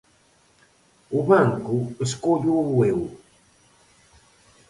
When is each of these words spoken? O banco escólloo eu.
O 1.17 1.19
banco 1.31 1.77
escólloo 2.05 2.67
eu. 2.91 2.99